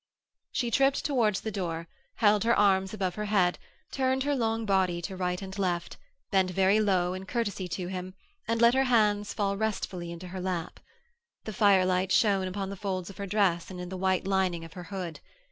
She 0.51 0.71
tripped 0.71 1.05
towards 1.05 1.41
the 1.41 1.51
door, 1.51 1.87
held 2.15 2.43
her 2.43 2.57
arms 2.57 2.91
above 2.91 3.13
her 3.13 3.25
head, 3.25 3.59
turned 3.91 4.23
her 4.23 4.35
long 4.35 4.65
body 4.65 4.99
to 5.03 5.15
right 5.15 5.39
and 5.39 5.55
left, 5.59 5.97
bent 6.31 6.49
very 6.49 6.79
low 6.79 7.13
in 7.13 7.21
a 7.21 7.25
courtesy 7.27 7.67
to 7.67 7.85
him, 7.85 8.15
and 8.47 8.59
let 8.59 8.73
her 8.73 8.85
hands 8.85 9.31
fall 9.31 9.55
restfully 9.57 10.11
into 10.11 10.29
her 10.29 10.41
lap. 10.41 10.79
The 11.43 11.53
firelight 11.53 12.11
shone 12.11 12.47
upon 12.47 12.71
the 12.71 12.75
folds 12.75 13.11
of 13.11 13.17
her 13.17 13.27
dress 13.27 13.69
and 13.69 13.79
in 13.79 13.89
the 13.89 13.95
white 13.95 14.25
lining 14.25 14.65
of 14.65 14.73
her 14.73 14.85
hood. 14.85 15.19